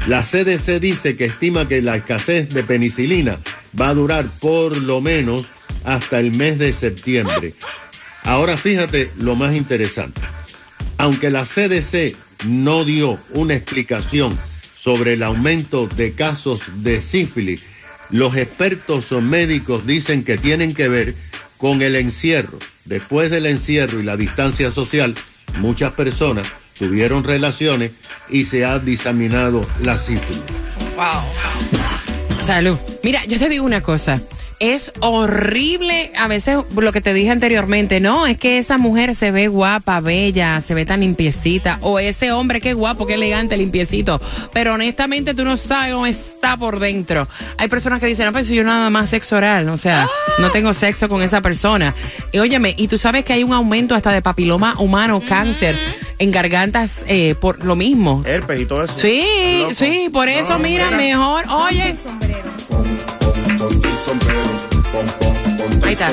La 0.07 0.23
CDC 0.23 0.81
dice 0.81 1.17
que 1.17 1.27
estima 1.27 1.69
que 1.69 1.83
la 1.83 1.97
escasez 1.97 2.49
de 2.49 2.63
penicilina 2.63 3.39
va 3.79 3.91
a 3.91 3.95
durar 3.95 4.27
por 4.41 4.77
lo 4.77 5.01
menos 5.01 5.47
hasta 5.85 6.21
el 6.21 6.37
mes 6.37 6.59
de 6.59 6.73
septiembre. 6.73 7.55
Ahora 8.25 8.57
fíjate 8.57 9.11
lo 9.19 9.35
más 9.35 9.55
interesante. 9.55 10.21
Aunque 10.99 11.31
la 11.31 11.45
CDC 11.45 12.17
no 12.47 12.85
dio 12.85 13.19
una 13.31 13.55
explicación 13.55 14.37
sobre 14.79 15.15
el 15.15 15.23
aumento 15.23 15.87
de 15.87 16.13
casos 16.13 16.61
de 16.77 17.01
sífilis, 17.01 17.63
los 18.11 18.37
expertos 18.37 19.13
médicos 19.13 19.87
dicen 19.87 20.25
que 20.25 20.37
tienen 20.37 20.75
que 20.75 20.89
ver 20.89 21.15
con 21.57 21.83
el 21.83 21.95
encierro. 21.97 22.59
Después 22.85 23.31
del 23.31 23.47
encierro 23.47 24.01
y 24.01 24.03
la 24.03 24.17
distancia 24.17 24.73
social, 24.73 25.15
muchas 25.59 25.93
personas 25.93 26.47
tuvieron 26.79 27.25
relaciones 27.25 27.93
y 28.29 28.45
se 28.45 28.65
ha 28.65 28.79
diseminado 28.79 29.67
la 29.83 29.99
sífilis. 29.99 30.43
Salud. 32.45 32.77
Mira, 33.03 33.25
yo 33.27 33.39
te 33.39 33.49
digo 33.49 33.65
una 33.65 33.83
cosa. 33.83 34.21
Es 34.61 34.93
horrible, 35.01 36.13
a 36.19 36.29
veces 36.29 36.59
lo 36.77 36.93
que 36.93 37.01
te 37.01 37.15
dije 37.15 37.31
anteriormente, 37.31 37.99
no, 37.99 38.27
es 38.27 38.37
que 38.37 38.59
esa 38.59 38.77
mujer 38.77 39.15
se 39.15 39.31
ve 39.31 39.49
guapa, 39.49 40.01
bella, 40.01 40.61
se 40.61 40.75
ve 40.75 40.85
tan 40.85 41.01
limpiecita, 41.01 41.79
o 41.81 41.99
ese 41.99 42.31
hombre 42.31 42.61
qué 42.61 42.75
guapo, 42.75 43.07
qué 43.07 43.15
elegante, 43.15 43.57
limpiecito, 43.57 44.21
pero 44.53 44.75
honestamente 44.75 45.33
tú 45.33 45.47
no 45.47 45.57
sabes 45.57 45.95
cómo 45.95 46.05
está 46.05 46.59
por 46.59 46.79
dentro. 46.79 47.27
Hay 47.57 47.69
personas 47.69 48.01
que 48.01 48.07
dicen, 48.07 48.27
no, 48.27 48.33
pues 48.33 48.49
yo 48.49 48.63
nada 48.63 48.91
más 48.91 49.09
sexo 49.09 49.37
oral, 49.37 49.67
o 49.71 49.79
sea, 49.79 50.07
no 50.39 50.51
tengo 50.51 50.75
sexo 50.75 51.09
con 51.09 51.23
esa 51.23 51.41
persona. 51.41 51.95
Y 52.31 52.39
óyeme, 52.39 52.75
y 52.77 52.87
tú 52.87 52.99
sabes 52.99 53.25
que 53.25 53.33
hay 53.33 53.45
un 53.45 53.55
aumento 53.55 53.95
hasta 53.95 54.13
de 54.13 54.21
papiloma 54.21 54.75
humano, 54.79 55.23
cáncer, 55.27 55.79
en 56.19 56.31
gargantas 56.31 57.03
eh, 57.09 57.35
por 57.41 57.65
lo 57.65 57.77
mismo. 57.77 58.23
Herpes 58.27 58.61
y 58.61 58.67
todo 58.67 58.85
eso. 58.85 58.99
Sí, 58.99 59.25
Loco. 59.63 59.73
sí, 59.73 60.11
por 60.13 60.29
eso 60.29 60.53
No, 60.53 60.59
mira, 60.59 60.91
mejor, 60.91 61.47
oye. 61.49 61.97
Ahí 65.85 65.93
está. 65.93 66.11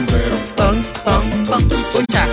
Pon, 0.56 0.86
pon, 1.04 1.46
pon. 1.46 1.68
Escucha. 1.80 2.26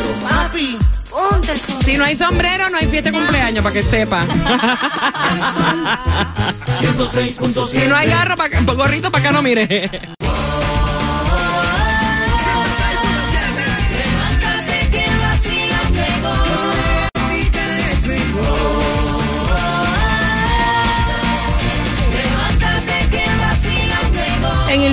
Si 1.84 1.96
no 1.96 2.04
hay 2.04 2.16
sombrero, 2.16 2.68
no 2.70 2.78
hay 2.78 2.86
fiesta 2.86 3.10
de 3.10 3.16
cumpleaños, 3.16 3.62
para 3.62 3.72
que 3.72 3.82
sepa. 3.82 4.26
si 7.70 7.86
no 7.86 7.96
hay 7.96 8.08
garro, 8.08 8.36
pa' 8.36 8.48
gorrito, 8.74 9.10
para 9.10 9.24
acá 9.24 9.32
no 9.32 9.42
mire. 9.42 10.14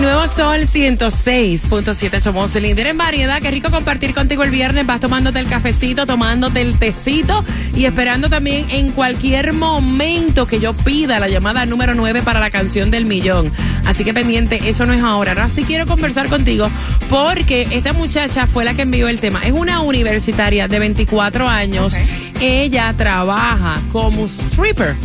El 0.02 0.08
nuevo 0.08 0.28
Sol 0.28 0.62
106.7 0.62 2.20
somos 2.20 2.56
el 2.56 2.64
líder 2.64 2.88
en 2.88 2.98
variedad. 2.98 3.40
Qué 3.40 3.52
rico 3.52 3.70
compartir 3.70 4.16
contigo 4.16 4.44
el 4.44 4.50
viernes. 4.50 4.86
Vas 4.88 5.00
tomándote 5.00 5.40
el 5.40 5.48
cafecito, 5.48 6.08
tomándote 6.08 6.62
el 6.62 6.80
tecito 6.80 7.46
y 7.76 7.86
esperando 7.86 8.28
también 8.28 8.66
en 8.72 8.92
cualquier 8.92 9.54
momento 9.54 10.48
que 10.48 10.60
yo 10.60 10.74
pida 10.74 11.20
la 11.20 11.28
llamada 11.28 11.68
número 11.68 11.94
9 11.94 12.24
para 12.24 12.40
la 12.40 12.50
canción 12.50 12.90
del 12.90 13.06
millón. 13.06 13.52
Así 13.86 14.04
que 14.04 14.12
pendiente, 14.12 14.70
eso 14.70 14.88
no 14.88 14.94
es 14.94 15.04
ahora. 15.04 15.34
Ahora 15.34 15.50
sí 15.50 15.64
quiero 15.64 15.86
conversar 15.86 16.30
contigo 16.30 16.68
porque 17.10 17.68
esta 17.70 17.94
muchacha 17.94 18.48
fue 18.48 18.66
la 18.66 18.74
que 18.74 18.82
envió 18.82 19.08
el 19.08 19.20
tema. 19.20 19.42
Es 19.44 19.52
una 19.52 19.82
universitaria 19.82 20.68
de 20.68 20.80
24 20.80 21.48
años. 21.48 21.94
Ella 22.40 22.92
trabaja 22.98 23.80
como 23.92 24.26
stripper 24.26 24.96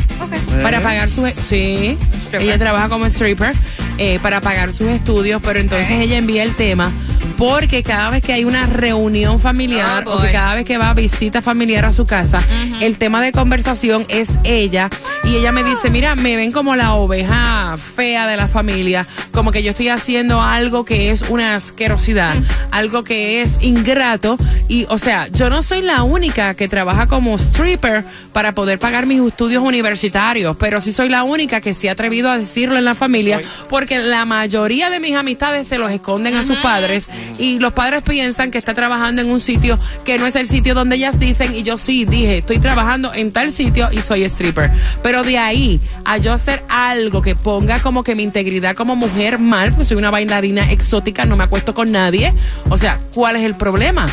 para 0.62 0.80
pagar 0.80 1.10
su 1.10 1.26
sí 1.46 1.98
ella 2.32 2.58
trabaja 2.58 2.88
como 2.88 3.06
stripper 3.06 3.54
eh, 3.98 4.18
para 4.22 4.40
pagar 4.40 4.72
sus 4.72 4.88
estudios 4.88 5.40
pero 5.44 5.58
entonces 5.58 5.90
ella 5.90 6.18
envía 6.18 6.42
el 6.42 6.54
tema 6.54 6.92
porque 7.38 7.82
cada 7.82 8.10
vez 8.10 8.22
que 8.22 8.32
hay 8.32 8.44
una 8.44 8.66
reunión 8.66 9.40
familiar 9.40 10.04
Oh, 10.06 10.16
o 10.16 10.22
que 10.22 10.32
cada 10.32 10.54
vez 10.54 10.64
que 10.64 10.78
va 10.78 10.90
a 10.90 10.94
visita 10.94 11.42
familiar 11.42 11.84
a 11.84 11.92
su 11.92 12.06
casa 12.06 12.40
el 12.80 12.96
tema 12.96 13.20
de 13.20 13.32
conversación 13.32 14.04
es 14.08 14.30
ella 14.44 14.90
y 15.26 15.36
ella 15.36 15.52
me 15.52 15.64
dice 15.64 15.90
mira 15.90 16.14
me 16.14 16.36
ven 16.36 16.52
como 16.52 16.76
la 16.76 16.94
oveja 16.94 17.76
fea 17.76 18.26
de 18.26 18.36
la 18.36 18.48
familia 18.48 19.06
como 19.32 19.52
que 19.52 19.62
yo 19.62 19.70
estoy 19.70 19.88
haciendo 19.88 20.40
algo 20.40 20.84
que 20.84 21.10
es 21.10 21.22
una 21.22 21.54
asquerosidad 21.56 22.36
algo 22.76 23.04
que 23.04 23.42
es 23.42 23.56
ingrato. 23.62 24.36
Y 24.68 24.86
o 24.90 24.98
sea 24.98 25.28
yo 25.28 25.48
no 25.50 25.62
soy 25.62 25.82
la 25.82 26.02
única 26.02 26.54
que 26.54 26.68
trabaja 26.68 27.06
como 27.06 27.36
stripper 27.36 28.04
para 28.32 28.52
poder 28.52 28.78
pagar 28.78 29.06
mis 29.06 29.20
estudios 29.20 29.62
universitarios, 29.62 30.56
pero 30.58 30.80
sí 30.80 30.92
soy 30.92 31.08
la 31.08 31.22
única 31.24 31.60
que 31.60 31.72
se 31.72 31.88
ha 31.88 31.92
atrevido 31.92 32.30
a 32.30 32.36
decirlo 32.36 32.76
en 32.76 32.84
la 32.84 32.94
familia, 32.94 33.40
porque 33.70 33.98
la 33.98 34.24
mayoría 34.24 34.90
de 34.90 35.00
mis 35.00 35.14
amistades 35.14 35.68
se 35.68 35.78
los 35.78 35.90
esconden 35.90 36.36
a 36.36 36.44
sus 36.44 36.56
padres 36.56 37.08
y 37.38 37.58
los 37.58 37.72
padres 37.72 38.02
piensan 38.02 38.50
que 38.50 38.58
está 38.58 38.74
trabajando 38.74 39.22
en 39.22 39.30
un 39.30 39.40
sitio 39.40 39.78
que 40.04 40.18
no 40.18 40.26
es 40.26 40.36
el 40.36 40.48
sitio 40.48 40.74
donde 40.74 40.96
ellas 40.96 41.18
dicen. 41.18 41.54
Y 41.54 41.62
yo 41.62 41.78
sí 41.78 42.04
dije, 42.04 42.38
estoy 42.38 42.58
trabajando 42.58 43.14
en 43.14 43.32
tal 43.32 43.52
sitio 43.52 43.88
y 43.92 44.00
soy 44.00 44.24
stripper. 44.24 44.70
Pero 45.02 45.15
de 45.22 45.38
ahí 45.38 45.80
a 46.04 46.18
yo 46.18 46.32
hacer 46.32 46.62
algo 46.68 47.22
que 47.22 47.34
ponga 47.34 47.80
como 47.80 48.04
que 48.04 48.14
mi 48.14 48.22
integridad 48.22 48.74
como 48.74 48.96
mujer 48.96 49.38
mal, 49.38 49.72
pues 49.72 49.88
soy 49.88 49.96
una 49.96 50.10
bailarina 50.10 50.70
exótica, 50.70 51.24
no 51.24 51.36
me 51.36 51.44
acuesto 51.44 51.74
con 51.74 51.92
nadie. 51.92 52.32
O 52.68 52.78
sea, 52.78 53.00
¿cuál 53.14 53.36
es 53.36 53.42
el 53.42 53.54
problema? 53.54 54.06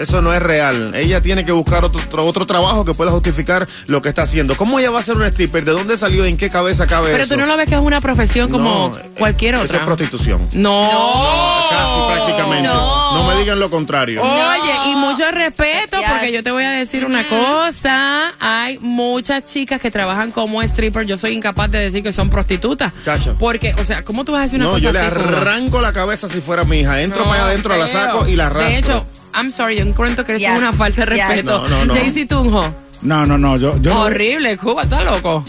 Eso 0.00 0.22
no 0.22 0.32
es 0.34 0.42
real. 0.42 0.92
Ella 0.94 1.20
tiene 1.20 1.44
que 1.44 1.52
buscar 1.52 1.84
otro, 1.84 2.00
otro, 2.26 2.46
trabajo 2.46 2.84
que 2.84 2.94
pueda 2.94 3.10
justificar 3.10 3.66
lo 3.86 4.02
que 4.02 4.08
está 4.08 4.22
haciendo. 4.22 4.56
¿Cómo 4.56 4.78
ella 4.78 4.90
va 4.90 5.00
a 5.00 5.02
ser 5.02 5.16
una 5.16 5.28
stripper? 5.28 5.64
¿De 5.64 5.72
dónde 5.72 5.96
salió? 5.96 6.24
¿En 6.24 6.36
qué 6.36 6.50
cabeza 6.50 6.86
cabe 6.86 7.10
Pero 7.12 7.24
eso? 7.24 7.34
tú 7.34 7.40
no 7.40 7.46
lo 7.46 7.56
ves 7.56 7.68
que 7.68 7.74
es 7.74 7.80
una 7.80 8.00
profesión 8.00 8.50
como 8.50 8.64
No, 8.94 8.98
cualquier 9.18 9.54
Eso 9.54 9.64
otra. 9.64 9.78
es 9.78 9.84
prostitución. 9.84 10.48
No. 10.52 11.66
Casi 11.70 12.14
prácticamente. 12.14 12.68
No. 12.68 13.14
No. 13.14 13.28
me 13.28 13.40
digan 13.40 13.58
lo 13.58 13.70
contrario. 13.70 14.22
Oye, 14.22 14.90
y 14.90 14.96
mucho 14.96 15.30
respeto, 15.30 15.98
porque 16.08 16.32
yo 16.32 16.42
te 16.42 16.50
voy 16.50 16.64
a 16.64 16.70
decir 16.70 17.04
una 17.04 17.28
cosa. 17.28 18.32
Hay 18.40 18.78
muchas 18.78 19.44
chicas 19.44 19.80
que 19.80 19.90
trabajan 19.90 20.30
como 20.30 20.62
stripper. 20.62 21.06
Yo 21.06 21.16
soy 21.18 21.32
incapaz 21.32 21.70
de 21.70 21.78
decir 21.78 22.02
que 22.02 22.12
son 22.12 22.30
prostitutas. 22.30 22.92
Chacho. 23.04 23.36
Porque, 23.38 23.74
o 23.78 23.84
sea, 23.84 24.04
¿cómo 24.04 24.24
tú 24.24 24.32
vas 24.32 24.40
a 24.40 24.44
decir 24.44 24.56
una 24.58 24.66
No, 24.66 24.70
cosa 24.72 24.82
yo 24.82 24.92
le 24.92 24.98
así, 25.00 25.08
arranco 25.08 25.80
la 25.80 25.92
cabeza 25.92 26.28
si 26.28 26.40
fuera 26.40 26.64
mi 26.64 26.80
hija. 26.80 27.00
Entro 27.02 27.20
No, 27.20 27.26
para 27.30 27.42
allá 27.42 27.50
adentro, 27.50 27.76
la 27.76 27.88
saco 27.88 28.26
y 28.28 28.36
la 28.36 28.46
arrastro. 28.46 28.70
De 28.72 28.78
hecho, 28.78 29.06
I'm 29.34 29.50
sorry, 29.50 29.76
yo 29.76 29.82
encuentro 29.84 30.24
que 30.24 30.32
eso 30.36 30.40
Yes. 30.40 30.52
es 30.52 30.58
una 30.58 30.72
falta 30.72 31.04
de 31.04 31.16
Yes. 31.16 31.26
respeto. 31.28 31.68
No, 31.68 31.68
no, 31.68 31.84
no. 31.86 31.94
Jaycee 31.94 32.26
Tunjo. 32.26 32.74
No, 33.02 33.26
no, 33.26 33.36
no, 33.36 33.56
yo, 33.58 33.76
yo 33.82 33.98
Horrible, 34.00 34.56
Cuba, 34.56 34.82
está 34.82 35.04
loco. 35.04 35.44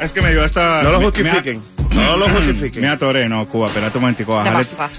es 0.00 0.12
que 0.12 0.20
me 0.20 0.30
dio 0.30 0.44
esta... 0.44 0.82
No 0.82 0.90
lo 0.90 0.98
me- 0.98 1.04
justifiquen. 1.06 1.62
No 1.94 2.16
lo 2.16 2.28
justifique. 2.28 2.80
Me 2.80 2.88
atoré, 2.88 3.28
no, 3.28 3.46
Cuba, 3.46 3.66
espérate 3.66 3.98
un 3.98 4.02
momentico, 4.02 4.34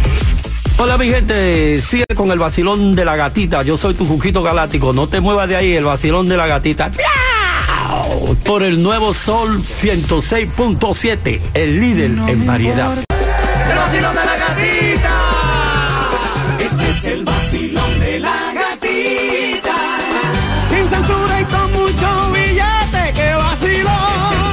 Hola 0.77 0.97
mi 0.97 1.07
gente, 1.07 1.81
sigue 1.81 2.05
con 2.15 2.31
el 2.31 2.39
vacilón 2.39 2.95
de 2.95 3.05
la 3.05 3.15
gatita. 3.15 3.61
Yo 3.61 3.77
soy 3.77 3.93
tu 3.93 4.05
Juquito 4.05 4.41
Galáctico. 4.41 4.93
No 4.93 5.07
te 5.07 5.21
muevas 5.21 5.47
de 5.47 5.55
ahí, 5.55 5.73
el 5.73 5.83
vacilón 5.83 6.27
de 6.27 6.37
la 6.37 6.47
gatita. 6.47 6.89
Por 8.43 8.63
el 8.63 8.81
nuevo 8.81 9.13
Sol 9.13 9.61
106.7, 9.61 11.39
el 11.53 11.79
líder 11.79 12.09
en 12.27 12.47
variedad. 12.47 12.97
El 13.69 13.77
vacilón 13.77 14.15
de 14.15 14.25
la 14.25 14.37
gatita. 14.37 15.40
Es 17.01 17.07
el 17.07 17.23
vacilón 17.23 17.99
de 17.99 18.19
la 18.19 18.53
gatita. 18.53 19.73
Sin 20.69 20.87
censura 20.87 21.41
y 21.41 21.45
con 21.45 21.71
mucho 21.71 22.31
billete, 22.31 23.13
que 23.15 23.33
vacilón. 23.33 23.95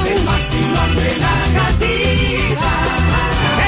Este 0.01 0.13
es 0.13 0.17
el 0.17 0.25
vacilón 0.25 0.95
de 0.95 1.17
la 1.19 1.35
gatita. 1.59 2.71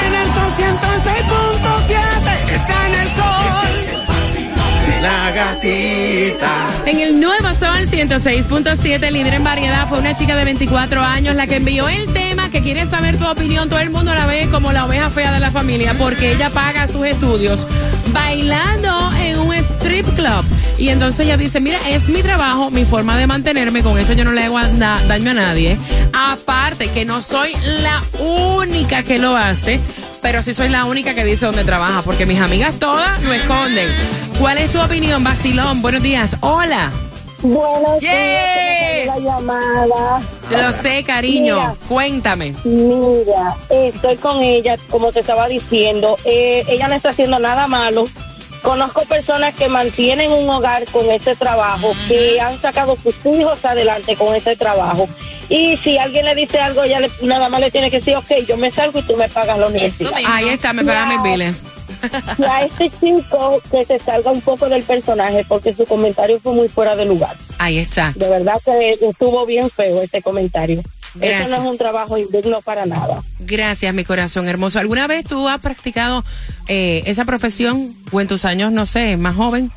En 0.02 0.14
el 0.14 0.28
206.7 0.34 2.54
está 2.54 2.86
en 2.88 2.94
el 2.94 3.06
sol. 3.06 3.70
Este 3.70 3.78
es 3.78 3.86
el 3.88 4.02
vacilón 4.08 4.74
de 4.90 5.00
La 5.00 5.30
gatita. 5.30 6.50
En 6.86 6.98
el 6.98 7.20
Nuevo 7.20 7.54
Sol 7.54 7.86
106.7, 7.86 9.12
líder 9.12 9.34
en 9.34 9.44
variedad, 9.44 9.86
fue 9.86 10.00
una 10.00 10.16
chica 10.16 10.34
de 10.34 10.44
24 10.44 11.02
años 11.02 11.36
la 11.36 11.46
que 11.46 11.54
envió 11.54 11.88
el 11.88 12.12
tema 12.12 12.50
que 12.50 12.62
quiere 12.62 12.88
saber 12.88 13.16
tu 13.16 13.28
opinión. 13.28 13.68
Todo 13.68 13.78
el 13.78 13.90
mundo 13.90 14.12
la 14.12 14.26
ve 14.26 14.48
como 14.50 14.72
la 14.72 14.86
oveja 14.86 15.08
fea 15.08 15.30
de 15.30 15.38
la 15.38 15.52
familia 15.52 15.96
porque 15.96 16.32
ella 16.32 16.50
paga 16.50 16.88
sus 16.88 17.04
estudios 17.04 17.64
bailando 18.12 19.12
en 19.20 19.38
un 19.38 19.54
strip 19.54 20.06
club. 20.14 20.44
Y 20.78 20.88
entonces 20.88 21.26
ella 21.26 21.36
dice, 21.36 21.60
mira, 21.60 21.78
es 21.88 22.08
mi 22.08 22.22
trabajo, 22.22 22.70
mi 22.70 22.84
forma 22.84 23.16
de 23.16 23.26
mantenerme, 23.26 23.82
con 23.82 23.98
eso 23.98 24.14
yo 24.14 24.24
no 24.24 24.32
le 24.32 24.44
hago 24.44 24.58
daño 24.58 25.30
a 25.30 25.34
nadie. 25.34 25.76
Aparte 26.12 26.88
que 26.88 27.04
no 27.04 27.22
soy 27.22 27.52
la 27.82 28.02
única 28.18 29.02
que 29.02 29.18
lo 29.18 29.36
hace, 29.36 29.78
pero 30.22 30.42
sí 30.42 30.54
soy 30.54 30.68
la 30.68 30.84
única 30.84 31.14
que 31.14 31.24
dice 31.24 31.46
dónde 31.46 31.64
trabaja, 31.64 32.02
porque 32.02 32.26
mis 32.26 32.40
amigas 32.40 32.78
todas 32.78 33.22
lo 33.22 33.32
esconden. 33.32 33.88
¿Cuál 34.38 34.58
es 34.58 34.72
tu 34.72 34.80
opinión, 34.80 35.22
Basilón? 35.22 35.82
Buenos 35.82 36.02
días. 36.02 36.36
Hola. 36.40 36.90
Buenos 37.42 38.00
Yes. 38.00 38.10
días, 38.12 39.06
la 39.06 39.18
llamada. 39.18 40.20
Lo 40.50 40.72
sé, 40.80 41.02
cariño. 41.04 41.56
Mira. 41.56 41.74
Cuéntame. 41.88 42.54
Mira, 42.64 43.56
estoy 43.68 44.16
con 44.16 44.42
ella, 44.42 44.76
como 44.90 45.10
te 45.12 45.20
estaba 45.20 45.48
diciendo. 45.48 46.16
Eh, 46.24 46.64
ella 46.68 46.88
no 46.88 46.94
está 46.94 47.10
haciendo 47.10 47.38
nada 47.38 47.66
malo. 47.66 48.04
Conozco 48.62 49.02
personas 49.06 49.56
que 49.56 49.66
mantienen 49.68 50.30
un 50.30 50.48
hogar 50.48 50.84
con 50.92 51.10
este 51.10 51.34
trabajo, 51.34 51.92
que 52.06 52.40
han 52.40 52.56
sacado 52.60 52.96
sus 52.96 53.14
hijos 53.26 53.64
adelante 53.64 54.14
con 54.14 54.36
este 54.36 54.54
trabajo. 54.54 55.08
Y 55.48 55.76
si 55.78 55.98
alguien 55.98 56.24
le 56.24 56.36
dice 56.36 56.60
algo, 56.60 56.84
ella 56.84 57.00
le- 57.00 57.10
nada 57.22 57.48
más 57.48 57.60
le 57.60 57.72
tiene 57.72 57.90
que 57.90 57.98
decir, 57.98 58.14
ok, 58.16 58.46
yo 58.46 58.56
me 58.56 58.70
salgo 58.70 59.00
y 59.00 59.02
tú 59.02 59.16
me 59.16 59.28
pagas 59.28 59.58
la 59.58 59.66
universidad. 59.66 60.12
Ahí 60.26 60.48
está, 60.48 60.72
me 60.72 60.84
pagan 60.84 61.08
mis 61.08 61.16
Ya. 61.18 61.22
biles. 61.24 61.56
Y 62.38 62.42
a 62.44 62.64
este 62.64 62.90
chico 62.90 63.60
que 63.70 63.84
se 63.84 63.98
salga 63.98 64.30
un 64.30 64.40
poco 64.40 64.68
del 64.68 64.82
personaje, 64.82 65.44
porque 65.48 65.74
su 65.74 65.84
comentario 65.86 66.38
fue 66.40 66.52
muy 66.54 66.68
fuera 66.68 66.96
de 66.96 67.04
lugar. 67.04 67.36
Ahí 67.58 67.78
está. 67.78 68.12
De 68.16 68.28
verdad 68.28 68.54
que 68.64 68.92
estuvo 69.00 69.44
bien 69.46 69.70
feo 69.70 70.02
este 70.02 70.22
comentario. 70.22 70.82
Gracias. 71.14 71.48
Eso 71.50 71.56
no 71.58 71.62
es 71.64 71.70
un 71.72 71.78
trabajo 71.78 72.16
indigno 72.16 72.62
para 72.62 72.86
nada. 72.86 73.22
Gracias, 73.40 73.92
mi 73.92 74.02
corazón 74.04 74.48
hermoso. 74.48 74.78
¿Alguna 74.78 75.06
vez 75.06 75.24
tú 75.26 75.46
has 75.48 75.60
practicado 75.60 76.24
eh, 76.68 77.02
esa 77.04 77.24
profesión 77.26 77.94
o 78.12 78.20
en 78.20 78.28
tus 78.28 78.44
años, 78.46 78.72
no 78.72 78.86
sé, 78.86 79.16
más 79.18 79.36
joven? 79.36 79.70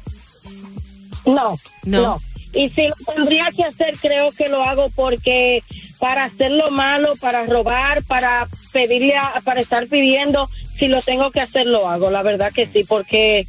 No, 1.25 1.57
No. 1.83 2.01
no, 2.01 2.21
Y 2.55 2.69
si 2.69 2.87
lo 2.87 2.95
tendría 3.13 3.51
que 3.55 3.63
hacer, 3.65 3.97
creo 4.01 4.31
que 4.31 4.47
lo 4.47 4.63
hago 4.63 4.89
porque 4.95 5.61
para 5.99 6.23
hacerlo 6.25 6.71
malo, 6.71 7.13
para 7.19 7.45
robar, 7.45 8.03
para 8.03 8.47
pedirle, 8.71 9.15
a- 9.17 9.41
para 9.43 9.61
estar 9.61 9.87
pidiendo, 9.87 10.49
si 10.79 10.87
lo 10.87 11.01
tengo 11.01 11.31
que 11.31 11.41
hacer, 11.41 11.65
lo 11.67 11.87
hago. 11.89 12.09
La 12.09 12.23
verdad 12.23 12.51
que 12.53 12.67
sí, 12.67 12.83
porque, 12.85 13.45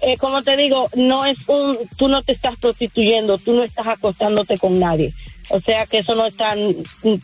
eh, 0.00 0.16
como 0.18 0.42
te 0.42 0.56
digo, 0.56 0.88
no 0.94 1.24
es 1.26 1.36
un, 1.48 1.78
tú 1.96 2.08
no 2.08 2.22
te 2.22 2.32
estás 2.32 2.56
prostituyendo, 2.58 3.38
tú 3.38 3.54
no 3.54 3.62
estás 3.64 3.86
acostándote 3.88 4.58
con 4.58 4.78
nadie. 4.78 5.12
O 5.50 5.60
sea 5.60 5.86
que 5.86 5.98
eso 5.98 6.14
no 6.14 6.26
está 6.26 6.54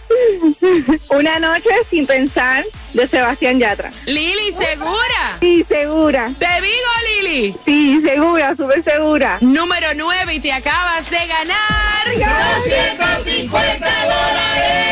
Una 1.10 1.40
noche 1.40 1.70
sin 1.90 2.06
pensar 2.06 2.64
de 2.94 3.08
Sebastián 3.08 3.60
Yatra. 3.60 3.92
Lili, 4.06 4.54
¿segura? 4.58 5.38
Sí, 5.40 5.66
segura. 5.68 6.32
Te 6.38 6.48
digo, 6.62 6.92
Lili. 7.22 7.56
Sí, 7.66 8.02
segura, 8.06 8.56
súper 8.56 8.84
segura. 8.84 9.38
Número 9.42 9.88
9 9.96 10.36
y 10.36 10.40
te 10.40 10.52
acabas 10.52 11.10
de 11.10 11.18
ganar 11.28 12.06
250 12.16 13.88
dólares. 14.04 14.90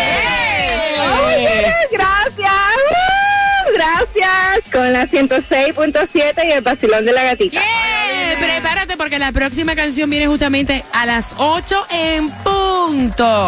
Gracias. 1.92 2.52
Uh, 2.90 3.74
Gracias. 3.74 4.72
Con 4.72 4.94
la 4.94 5.08
106.7 5.08 6.46
y 6.46 6.52
el 6.52 6.62
vacilón 6.62 7.06
de 7.06 7.14
la 7.14 7.24
gatita. 7.24 7.60
Yeah. 7.60 8.38
Prepárate 8.40 8.98
porque 8.98 9.20
la 9.20 9.32
próxima 9.32 9.76
canción 9.76 10.10
viene 10.10 10.28
justamente 10.28 10.84
a 10.94 11.06
las 11.06 11.36
8 11.38 11.88
en 11.92 12.30
punto. 12.44 13.48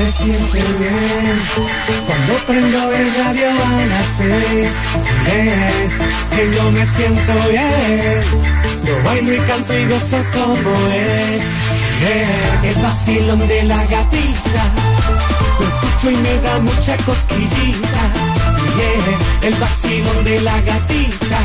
Se 0.00 0.12
siente 0.12 0.58
bien 0.78 1.38
cuando 2.06 2.46
prendo 2.46 2.90
el 2.90 3.14
radio 3.16 3.50
a 3.50 3.86
las 3.86 4.06
seis. 4.16 4.72
Eh, 5.26 5.88
que 6.34 6.56
yo 6.56 6.70
me 6.70 6.86
siento 6.86 7.32
bien. 7.50 8.22
Yo 8.86 9.04
bailo 9.04 9.34
y 9.34 9.38
canto 9.40 9.78
y 9.78 9.84
gozo 9.84 10.16
como 10.32 10.74
es. 10.88 11.42
Eh, 12.02 12.70
el 12.70 12.82
vacilón 12.82 13.46
de 13.46 13.62
la 13.64 13.76
gatita. 13.76 14.64
Lo 15.58 15.68
escucho 15.68 16.10
y 16.10 16.16
me 16.16 16.34
da 16.40 16.58
mucha 16.60 16.96
cosquillita. 17.04 18.02
Yeah, 18.78 19.48
el 19.48 19.54
vacilón 19.56 20.24
de 20.24 20.40
la 20.40 20.58
gatita. 20.62 21.40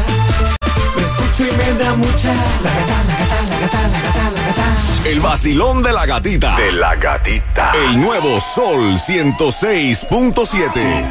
Lo 0.96 1.02
escucho 1.02 1.44
y 1.44 1.58
me 1.58 1.84
da 1.84 1.94
mucha. 1.94 2.34
La 2.64 2.72
gata, 2.72 3.04
la 3.06 3.16
gata, 3.20 3.48
la 3.50 3.60
gata, 3.60 3.82
la 3.90 4.00
gata, 4.00 4.32
la 4.32 4.42
gata. 4.48 4.65
El 5.06 5.20
vacilón 5.20 5.84
de 5.84 5.94
la 5.94 6.08
gatita. 6.08 6.56
De 6.56 6.72
la 6.72 6.96
gatita. 6.96 7.74
El 7.76 8.02
nuevo 8.02 8.42
Sol 8.42 8.98
106.7. 8.98 11.06